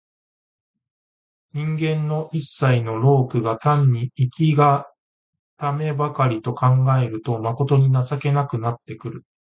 [1.53, 4.91] 人間の一切の労苦が単に生きんが
[5.57, 9.23] ためばかりと考えると、まことに情けなくなってくる。